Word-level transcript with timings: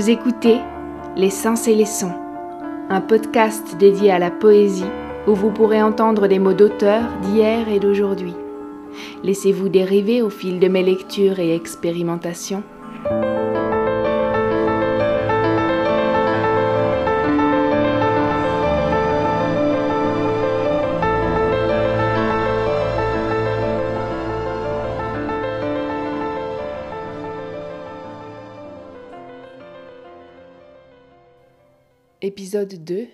Vous 0.00 0.08
écoutez 0.08 0.56
Les 1.14 1.28
Sens 1.28 1.68
et 1.68 1.74
les 1.74 1.84
Sons, 1.84 2.14
un 2.88 3.02
podcast 3.02 3.76
dédié 3.76 4.10
à 4.10 4.18
la 4.18 4.30
poésie 4.30 4.90
où 5.26 5.34
vous 5.34 5.50
pourrez 5.50 5.82
entendre 5.82 6.26
des 6.26 6.38
mots 6.38 6.54
d'auteurs 6.54 7.04
d'hier 7.20 7.68
et 7.68 7.80
d'aujourd'hui. 7.80 8.32
Laissez-vous 9.22 9.68
dériver 9.68 10.22
au 10.22 10.30
fil 10.30 10.58
de 10.58 10.68
mes 10.68 10.82
lectures 10.82 11.38
et 11.38 11.54
expérimentations. 11.54 12.62
Épisode 32.22 32.84
2 32.84 33.08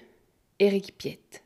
Éric 0.59 0.99
Piette 0.99 1.45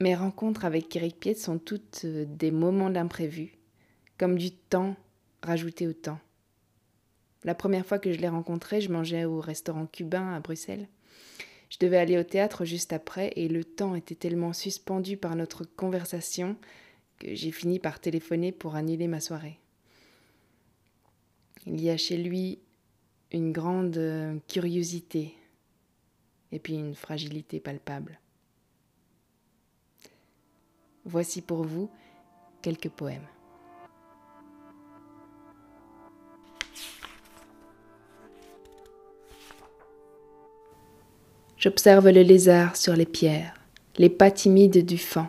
Mes 0.00 0.16
rencontres 0.16 0.64
avec 0.64 0.96
Éric 0.96 1.20
Piette 1.20 1.38
sont 1.38 1.60
toutes 1.60 2.00
euh, 2.04 2.24
des 2.28 2.50
moments 2.50 2.90
d'imprévu, 2.90 3.58
comme 4.18 4.38
du 4.38 4.50
temps 4.50 4.96
rajouté 5.40 5.86
au 5.86 5.92
temps. 5.92 6.18
La 7.44 7.54
première 7.54 7.86
fois 7.86 8.00
que 8.00 8.12
je 8.12 8.18
l'ai 8.18 8.28
rencontré, 8.28 8.80
je 8.80 8.90
mangeais 8.90 9.24
au 9.24 9.40
restaurant 9.40 9.86
cubain 9.86 10.34
à 10.34 10.40
Bruxelles. 10.40 10.88
Je 11.70 11.78
devais 11.78 11.98
aller 11.98 12.18
au 12.18 12.24
théâtre 12.24 12.64
juste 12.64 12.92
après 12.92 13.32
et 13.36 13.46
le 13.46 13.62
temps 13.62 13.94
était 13.94 14.16
tellement 14.16 14.52
suspendu 14.52 15.16
par 15.16 15.36
notre 15.36 15.62
conversation 15.62 16.56
que 17.20 17.36
j'ai 17.36 17.52
fini 17.52 17.78
par 17.78 18.00
téléphoner 18.00 18.50
pour 18.50 18.74
annuler 18.74 19.06
ma 19.06 19.20
soirée. 19.20 19.60
Il 21.70 21.82
y 21.82 21.90
a 21.90 21.98
chez 21.98 22.16
lui 22.16 22.58
une 23.30 23.52
grande 23.52 23.98
euh, 23.98 24.38
curiosité 24.48 25.34
et 26.50 26.58
puis 26.58 26.72
une 26.72 26.94
fragilité 26.94 27.60
palpable. 27.60 28.18
Voici 31.04 31.42
pour 31.42 31.64
vous 31.64 31.90
quelques 32.62 32.88
poèmes. 32.88 33.26
J'observe 41.58 42.08
le 42.08 42.22
lézard 42.22 42.76
sur 42.76 42.96
les 42.96 43.04
pierres, 43.04 43.60
les 43.98 44.08
pas 44.08 44.30
timides 44.30 44.86
du 44.86 44.96
fan. 44.96 45.28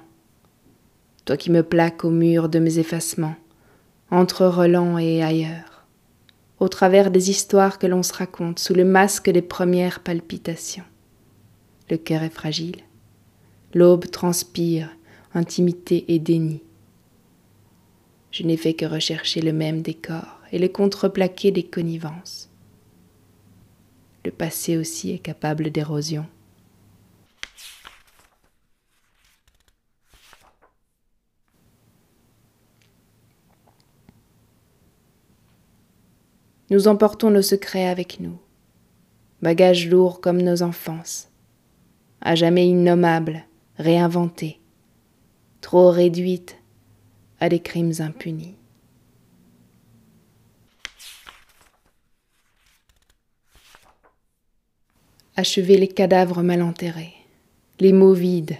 Toi 1.25 1.35
qui 1.35 1.51
me 1.51 1.63
plaques 1.63 2.05
au 2.05 2.11
mur 2.11 2.47
de 2.47 2.59
mes 2.59 2.79
effacements, 2.79 3.35
entre 4.09 4.45
Roland 4.45 4.97
et 4.97 5.21
ailleurs 5.21 5.78
au 6.59 6.67
travers 6.67 7.11
des 7.11 7.29
histoires 7.29 7.79
que 7.79 7.87
l'on 7.87 8.03
se 8.03 8.13
raconte 8.13 8.59
sous 8.59 8.73
le 8.73 8.85
masque 8.85 9.29
des 9.29 9.41
premières 9.41 10.01
palpitations. 10.01 10.83
Le 11.89 11.97
cœur 11.97 12.23
est 12.23 12.29
fragile. 12.29 12.83
L'aube 13.73 14.09
transpire, 14.09 14.89
intimité 15.33 16.05
et 16.13 16.19
déni. 16.19 16.61
Je 18.31 18.43
n'ai 18.43 18.57
fait 18.57 18.73
que 18.73 18.85
rechercher 18.85 19.41
le 19.41 19.53
même 19.53 19.81
décor 19.81 20.39
et 20.51 20.59
le 20.59 20.67
contreplaquer 20.67 21.51
des 21.51 21.63
connivences. 21.63 22.49
Le 24.25 24.31
passé 24.31 24.77
aussi 24.77 25.11
est 25.11 25.19
capable 25.19 25.71
d'érosion. 25.71 26.25
Nous 36.71 36.87
emportons 36.87 37.31
nos 37.31 37.41
secrets 37.41 37.87
avec 37.87 38.19
nous, 38.19 38.37
bagages 39.41 39.87
lourds 39.87 40.21
comme 40.21 40.39
nos 40.39 40.61
enfances, 40.61 41.29
à 42.21 42.35
jamais 42.35 42.67
innommables, 42.67 43.43
réinventés, 43.77 44.59
trop 45.61 45.89
réduites 45.89 46.57
à 47.39 47.49
des 47.49 47.59
crimes 47.59 47.93
impunis. 47.99 48.55
Achever 55.35 55.77
les 55.77 55.87
cadavres 55.87 56.43
mal 56.43 56.61
enterrés, 56.61 57.13
les 57.79 57.93
mots 57.93 58.13
vides, 58.13 58.57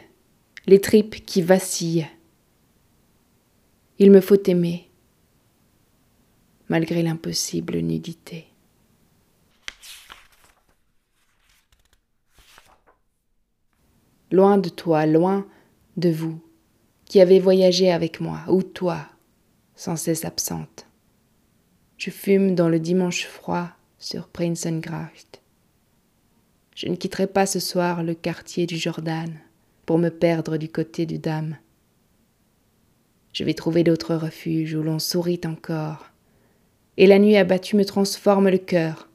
les 0.66 0.82
tripes 0.82 1.24
qui 1.26 1.44
vacillent. 1.44 2.08
Il 4.00 4.10
me 4.10 4.22
faut 4.22 4.42
aimer, 4.46 4.89
malgré 6.70 7.04
l'impossible 7.04 7.78
nudité. 7.80 8.46
Loin 14.32 14.60
de 14.60 14.70
toi, 14.70 15.08
loin 15.08 15.48
de 15.98 16.10
vous, 16.10 16.40
qui 17.06 17.20
avez 17.20 17.40
voyagé 17.40 17.92
avec 17.92 18.22
moi, 18.22 18.42
ou 18.48 18.62
toi, 18.62 19.08
sans 19.76 19.96
cesse 19.96 20.24
absente. 20.24 20.86
Je 21.98 22.12
fume 22.12 22.54
dans 22.54 22.70
le 22.70 22.80
dimanche 22.80 23.26
froid 23.26 23.70
sur 23.98 24.30
Prinsengracht. 24.30 25.42
Je 26.76 26.88
ne 26.88 26.96
quitterai 26.96 27.28
pas 27.28 27.46
ce 27.46 27.60
soir 27.60 28.04
le 28.04 28.14
quartier 28.14 28.68
du 28.68 28.78
Jordan 28.78 29.34
pour 29.86 29.98
me 29.98 30.10
perdre 30.10 30.58
du 30.58 30.70
côté 30.70 31.06
du 31.06 31.18
Dame. 31.18 31.58
Je 33.34 33.44
vais 33.44 33.54
trouver 33.54 33.84
d'autres 33.84 34.16
refuges 34.16 34.76
où 34.76 34.84
l'on 34.84 35.00
sourit 35.00 35.42
encore, 35.44 36.12
et 37.00 37.08
la 37.08 37.18
nuit 37.18 37.38
abattue 37.38 37.78
me 37.78 37.86
transforme 37.86 38.50
le 38.50 38.58
cœur. 38.58 39.08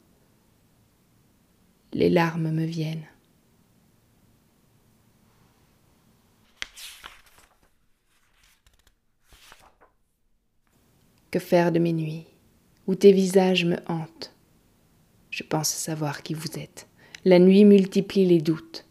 Les 1.93 2.09
larmes 2.09 2.51
me 2.51 2.65
viennent. 2.65 3.07
Que 11.31 11.39
faire 11.39 11.73
de 11.73 11.79
mes 11.79 11.93
nuits, 11.93 12.25
où 12.87 12.95
tes 12.95 13.13
visages 13.13 13.67
me 13.67 13.77
hantent? 13.87 14.35
Je 15.29 15.43
pense 15.43 15.69
savoir 15.69 16.23
qui 16.23 16.33
vous 16.33 16.59
êtes. 16.59 16.89
La 17.27 17.39
nuit 17.39 17.67
multiplie 17.67 18.25
les 18.25 18.41
doutes. 18.41 18.87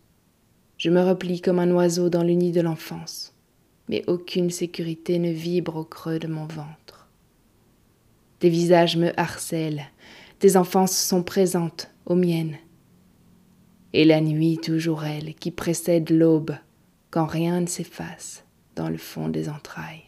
Je 0.77 0.91
me 0.91 1.01
replie 1.01 1.41
comme 1.41 1.57
un 1.57 1.71
oiseau 1.71 2.09
dans 2.09 2.23
le 2.23 2.33
nid 2.33 2.51
de 2.51 2.61
l'enfance, 2.61 3.33
mais 3.89 4.03
aucune 4.05 4.51
sécurité 4.51 5.17
ne 5.17 5.31
vibre 5.31 5.77
au 5.77 5.83
creux 5.83 6.19
de 6.19 6.27
mon 6.27 6.45
ventre. 6.45 7.03
Tes 8.43 8.49
visages 8.49 8.97
me 8.97 9.17
harcèlent, 9.17 9.85
tes 10.39 10.57
enfances 10.57 10.97
sont 10.97 11.23
présentes 11.23 11.89
aux 12.05 12.15
miennes. 12.15 12.57
Et 13.93 14.03
la 14.03 14.19
nuit 14.19 14.57
toujours 14.61 15.05
elle 15.05 15.33
qui 15.33 15.49
précède 15.49 16.09
l'aube, 16.09 16.53
quand 17.09 17.25
rien 17.25 17.61
ne 17.61 17.67
s'efface 17.67 18.43
dans 18.75 18.89
le 18.89 18.97
fond 18.97 19.29
des 19.29 19.47
entrailles. 19.47 20.03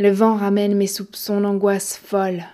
Le 0.00 0.10
vent 0.10 0.36
ramène 0.36 0.76
mes 0.76 0.86
soupçons 0.86 1.40
d'angoisse 1.40 1.96
folle, 1.96 2.44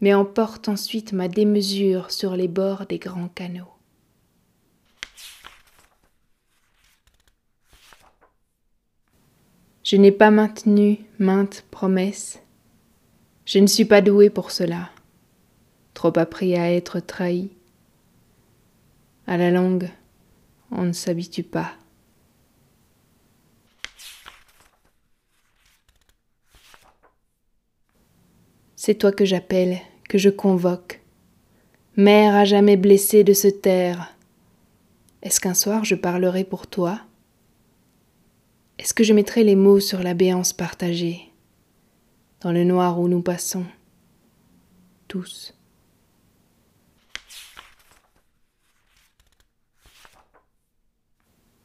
mais 0.00 0.14
emporte 0.14 0.68
ensuite 0.68 1.12
ma 1.12 1.28
démesure 1.28 2.10
sur 2.10 2.34
les 2.34 2.48
bords 2.48 2.86
des 2.86 2.98
grands 2.98 3.28
canaux. 3.28 3.68
Je 9.84 9.96
n'ai 9.96 10.12
pas 10.12 10.30
maintenu 10.30 10.98
maintes 11.18 11.64
promesses. 11.70 12.40
Je 13.44 13.58
ne 13.58 13.66
suis 13.66 13.86
pas 13.86 14.00
doué 14.00 14.30
pour 14.30 14.50
cela, 14.50 14.90
trop 15.94 16.12
appris 16.18 16.56
à 16.56 16.72
être 16.72 17.00
trahi. 17.00 17.50
À 19.26 19.36
la 19.36 19.50
langue, 19.50 19.90
on 20.70 20.84
ne 20.84 20.92
s'habitue 20.92 21.42
pas. 21.42 21.72
C'est 28.88 28.94
toi 28.94 29.12
que 29.12 29.26
j'appelle, 29.26 29.80
que 30.08 30.16
je 30.16 30.30
convoque. 30.30 31.02
Mère 31.98 32.34
à 32.34 32.46
jamais 32.46 32.78
blessée 32.78 33.22
de 33.22 33.34
se 33.34 33.46
taire. 33.46 34.16
Est-ce 35.20 35.40
qu'un 35.40 35.52
soir 35.52 35.84
je 35.84 35.94
parlerai 35.94 36.42
pour 36.42 36.66
toi? 36.66 36.98
Est-ce 38.78 38.94
que 38.94 39.04
je 39.04 39.12
mettrai 39.12 39.44
les 39.44 39.56
mots 39.56 39.78
sur 39.78 40.02
la 40.02 40.14
béance 40.14 40.54
partagée, 40.54 41.30
dans 42.40 42.50
le 42.50 42.64
noir 42.64 42.98
où 42.98 43.08
nous 43.08 43.20
passons, 43.20 43.66
tous. 45.06 45.52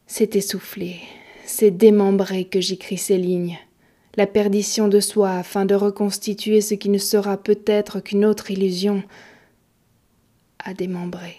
C'est 0.08 0.36
essoufflé, 0.36 1.00
c'est 1.46 1.72
démembré 1.72 2.44
que 2.44 2.60
j'écris 2.60 2.98
ces 2.98 3.18
lignes 3.18 3.60
la 4.16 4.28
perdition 4.28 4.88
de 4.88 5.00
soi 5.00 5.32
afin 5.32 5.66
de 5.66 5.76
reconstituer 5.76 6.62
ce 6.62 6.76
qui 6.76 6.90
ne 6.90 6.98
sera 6.98 7.38
peut-être 7.38 8.00
qu'une 8.00 8.26
autre 8.26 8.52
illusion 8.52 9.04
à 10.60 10.74
démembrer. 10.74 11.38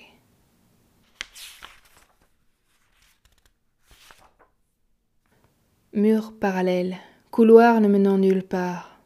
Mur 5.93 6.33
parallèle, 6.41 6.97
couloir 7.31 7.81
ne 7.81 7.87
menant 7.87 8.19
nulle 8.19 8.43
part, 8.43 8.99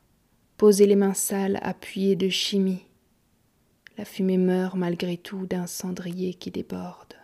poser 0.57 0.87
les 0.87 0.97
mains 0.97 1.13
sales 1.13 1.59
appuyées 1.63 2.17
de 2.17 2.31
chimie. 2.31 2.87
La 3.99 4.07
fumée 4.07 4.39
meurt 4.39 4.75
malgré 4.75 5.19
tout 5.19 5.45
d'un 5.45 5.67
cendrier 5.67 6.33
qui 6.33 6.51
déborde. 6.51 7.15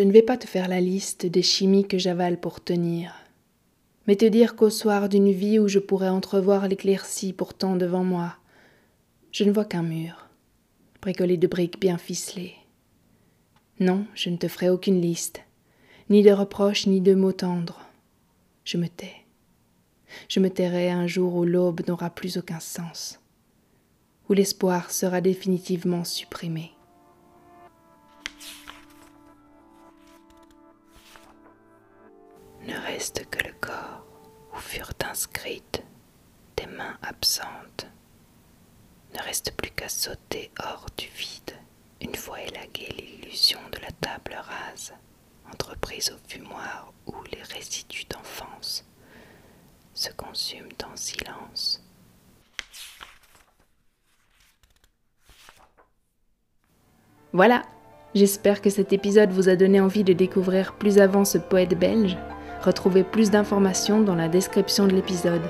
Je 0.00 0.04
ne 0.06 0.12
vais 0.12 0.22
pas 0.22 0.38
te 0.38 0.46
faire 0.46 0.66
la 0.66 0.80
liste 0.80 1.26
des 1.26 1.42
chimies 1.42 1.86
que 1.86 1.98
j'avale 1.98 2.40
pour 2.40 2.64
tenir, 2.64 3.12
mais 4.06 4.16
te 4.16 4.24
dire 4.24 4.56
qu'au 4.56 4.70
soir 4.70 5.10
d'une 5.10 5.30
vie 5.30 5.58
où 5.58 5.68
je 5.68 5.78
pourrais 5.78 6.08
entrevoir 6.08 6.68
l'éclaircie 6.68 7.34
pourtant 7.34 7.76
devant 7.76 8.02
moi, 8.02 8.34
je 9.30 9.44
ne 9.44 9.52
vois 9.52 9.66
qu'un 9.66 9.82
mur, 9.82 10.30
bricolé 11.02 11.36
de 11.36 11.46
briques 11.46 11.78
bien 11.78 11.98
ficelées. 11.98 12.54
Non, 13.78 14.06
je 14.14 14.30
ne 14.30 14.38
te 14.38 14.48
ferai 14.48 14.70
aucune 14.70 15.02
liste, 15.02 15.42
ni 16.08 16.22
de 16.22 16.30
reproches 16.30 16.86
ni 16.86 17.02
de 17.02 17.14
mots 17.14 17.32
tendres. 17.32 17.86
Je 18.64 18.78
me 18.78 18.88
tais. 18.88 19.26
Je 20.30 20.40
me 20.40 20.48
tairai 20.48 20.88
un 20.88 21.08
jour 21.08 21.34
où 21.34 21.44
l'aube 21.44 21.86
n'aura 21.86 22.08
plus 22.08 22.38
aucun 22.38 22.60
sens, 22.60 23.20
où 24.30 24.32
l'espoir 24.32 24.92
sera 24.92 25.20
définitivement 25.20 26.04
supprimé. 26.04 26.70
Ne 32.70 32.78
reste 32.78 33.28
que 33.30 33.44
le 33.44 33.52
corps 33.60 34.04
où 34.54 34.58
furent 34.58 34.92
inscrites 35.04 35.82
des 36.56 36.66
mains 36.66 36.96
absentes. 37.02 37.86
Ne 39.12 39.22
reste 39.22 39.52
plus 39.56 39.70
qu'à 39.70 39.88
sauter 39.88 40.52
hors 40.62 40.86
du 40.96 41.08
vide, 41.08 41.56
une 42.00 42.14
fois 42.14 42.40
élaguée 42.40 42.94
l'illusion 42.96 43.58
de 43.72 43.80
la 43.80 43.90
table 44.00 44.36
rase, 44.40 44.92
entreprise 45.52 46.12
au 46.12 46.28
fumoir 46.28 46.92
où 47.06 47.14
les 47.32 47.42
résidus 47.42 48.04
d'enfance 48.08 48.84
se 49.92 50.10
consument 50.12 50.68
en 50.84 50.96
silence. 50.96 51.82
Voilà, 57.32 57.62
j'espère 58.14 58.62
que 58.62 58.70
cet 58.70 58.92
épisode 58.92 59.30
vous 59.30 59.48
a 59.48 59.56
donné 59.56 59.80
envie 59.80 60.04
de 60.04 60.12
découvrir 60.12 60.74
plus 60.74 60.98
avant 60.98 61.24
ce 61.24 61.38
poète 61.38 61.76
belge 61.76 62.16
Retrouvez 62.62 63.04
plus 63.04 63.30
d'informations 63.30 64.00
dans 64.00 64.14
la 64.14 64.28
description 64.28 64.86
de 64.86 64.92
l'épisode. 64.92 65.42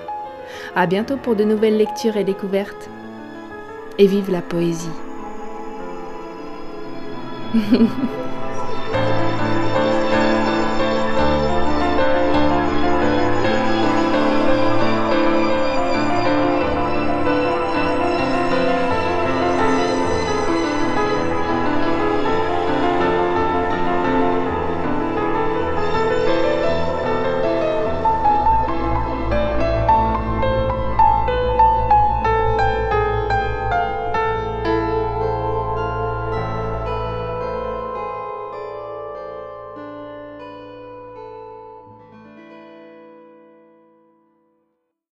À 0.76 0.86
bientôt 0.86 1.16
pour 1.16 1.36
de 1.36 1.44
nouvelles 1.44 1.76
lectures 1.76 2.16
et 2.16 2.24
découvertes. 2.24 2.88
Et 3.98 4.06
vive 4.06 4.30
la 4.30 4.42
poésie. 4.42 4.88